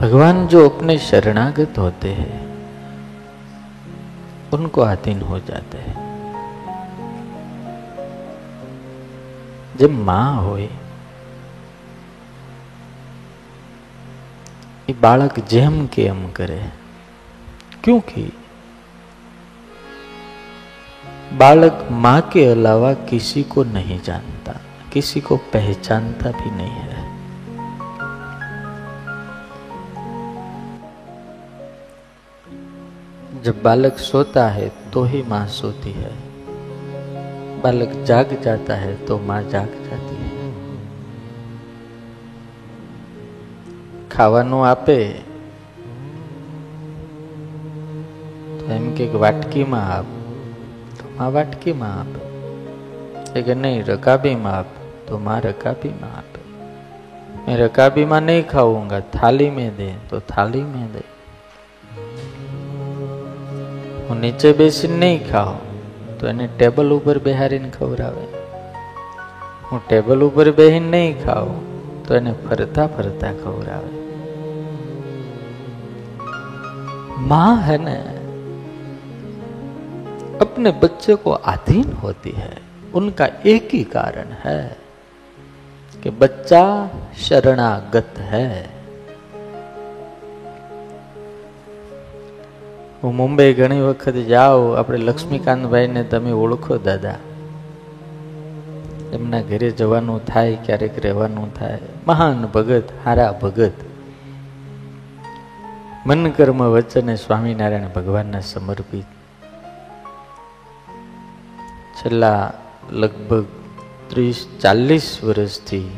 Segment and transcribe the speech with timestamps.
[0.00, 2.40] भगवान जो अपने शरणागत होते हैं
[4.52, 6.00] उनको अधीन हो जाते हैं
[9.76, 10.68] जब मां હોય
[14.88, 16.62] એ બાળક જેમ કે એમ કરે
[17.84, 18.24] क्योंकि
[21.38, 24.54] बालक माँ के अलावा किसी को नहीं जानता
[24.92, 26.95] किसी को पहचानता भी नहीं है
[33.46, 36.12] जब बालक सोता है तो ही माँ सोती है
[37.62, 40.40] बालक जाग जाता है तो माँ जाग जाती है
[44.10, 44.96] ખાવાનું આપે
[48.58, 50.10] તો એમ કે વાટકીમાં આપ
[50.98, 52.20] તો માં વાટકીમાં આપે
[53.36, 54.70] એ કે નહીં રકાબીમાં આપ
[55.08, 56.40] તો માં રકાબીમાં આપે
[57.44, 61.00] मैं रकाबी में नहीं खाऊंगा थाली में दे तो थाली में दे
[64.08, 65.58] હું નીચે બેસીને નહીં ખાઉં
[66.18, 68.24] તો એને ટેબલ ઉપર બેહારીને ખવડાવે
[69.70, 71.58] હું ટેબલ ઉપર બેહીને નહીં ખાઉં
[72.06, 73.92] તો એને ફરતા ફરતા ખવડાવે
[77.22, 77.96] माँ है ना
[80.42, 82.52] अपने बच्चे को अधीन होती है
[82.94, 84.60] उनका एक ही कारण है
[86.02, 86.62] कि बच्चा
[87.18, 88.48] शरणागत है
[93.03, 97.15] હું મુંબઈ ઘણી વખત જાઉં, આપણે લક્ષ્મીકાંતભાઈને તમે ઓળખો, દાદા.
[99.13, 101.79] એમના ઘરે જવાનું થાય, ક્યારેક રહેવાનું થાય.
[102.07, 103.71] મહાન ભગત, હારા ભગત.
[106.05, 109.05] મન કર્મ વચને સ્વામિનારાયણ ભગવાનને સમર્પિત.
[111.95, 112.53] છેલ્લા
[112.91, 113.45] લગભગ
[114.07, 115.97] ત્રીસ, ચાલીસ વર્ષથી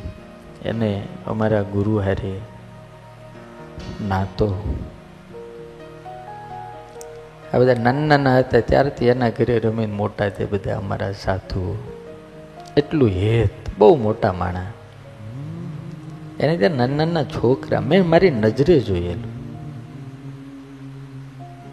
[0.65, 2.39] એને અમારા ગુરુ હારે
[4.07, 4.77] નાતો.
[7.53, 11.77] આ બધા નાના નાના હતા, ત્યારથી એના ઘરે રમીને મોટા તે બધા અમારા સાધુ.
[12.77, 14.65] એટલું હેત, બહુ મોટા માણા
[16.39, 19.39] એને ત્યાં નાના નાના છોકરા, મેં મારી નજરે જોયેલું.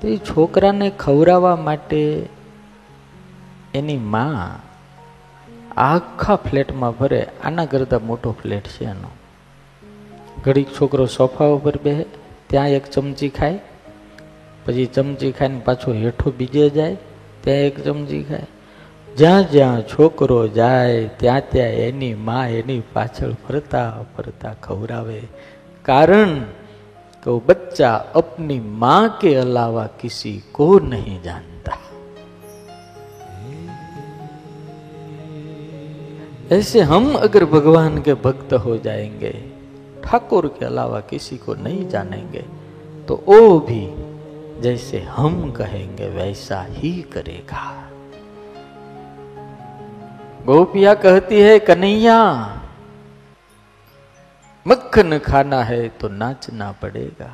[0.01, 2.27] તો એ છોકરાને ખવડાવવા માટે
[3.75, 4.67] એની માં
[5.77, 9.11] આખા ફ્લેટમાં ભરે, આના કરતાં મોટો ફ્લેટ છે એનો.
[10.45, 12.05] ઘડીક છોકરો સોફા ઉપર બેહે,
[12.47, 13.59] ત્યાં એક ચમચી ખાય
[14.66, 16.96] પછી ચમચી ખાઈને પાછો હેઠો બીજે જાય
[17.44, 18.48] ત્યાં એક ચમચી ખાય
[19.08, 23.86] જ્યાં જ્યાં છોકરો જાય ત્યાં ત્યાં એની માં એની પાછળ ફરતા
[24.16, 25.22] ફરતા ખવડાવે
[25.86, 26.34] કારણ
[27.26, 31.78] कि वो बच्चा अपनी मां के अलावा किसी को नहीं जानता
[36.52, 39.32] ऐसे हम अगर भगवान के भक्त हो जाएंगे
[40.04, 42.44] ठाकुर के अलावा किसी को नहीं जानेंगे
[43.08, 43.84] तो वो भी
[44.61, 47.65] जैसे हम कहेंगे, वैसा ही करेगा।
[50.45, 52.21] गोपिया कहती है, कन्हैया,
[54.67, 57.31] मक्खन खाना है तो नाचना पड़ेगा।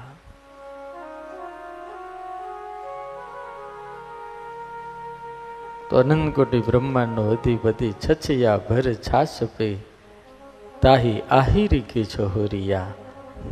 [5.91, 9.75] तो अनंत कोटि ब्रह्मांड अधिपति छछया भर छाछ पे,
[10.83, 12.83] ताही आहिर की छोहरिया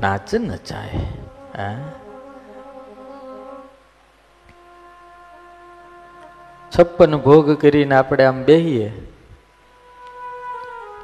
[0.01, 1.05] नाच नचाए
[6.79, 8.93] છપ્પન ભોગ કરીને આપણે આમ બેહીએ.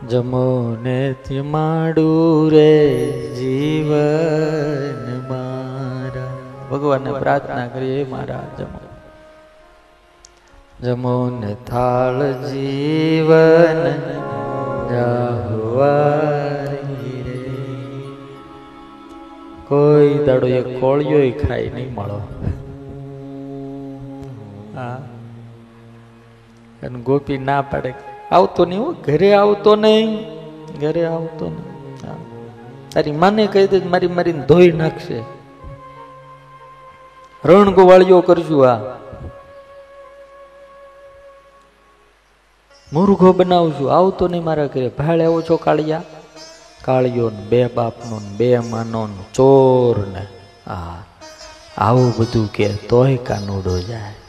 [0.09, 3.06] જમો ને માડું રે
[3.37, 6.37] જીવન મારા.
[6.71, 8.78] ભગવાનને પ્રાર્થના કરીએ મારા જમો.
[10.81, 13.93] જમો ને થાળ જીવન
[19.69, 22.28] કોઈ દાડો એક કોળિયો ખાઈ નહીં મળો.
[26.82, 27.94] અને ગોપી ના પાડે.
[28.32, 30.19] આવતો નહીં હું, ઘરે આવતો નહીં.
[30.81, 31.76] ઘરે આવતો નહીં.
[32.91, 35.22] તારી માને કહી દે, મારી મારીને ધોઈ નાખશે.
[37.45, 38.78] રણ ગોવાળીઓ કરશું આ.
[42.92, 44.89] મુરઘો બનાવશું આવતો નહીં મારા ઘરે.
[44.89, 46.03] ભાળ આવો છો કાળિયા?
[46.84, 50.27] કાળિયો ને બે બાપનો ને બે માનો ને ચોર ને.
[50.71, 51.03] આ
[51.78, 54.25] આવું બધું કે તોય કાનુડો જાય.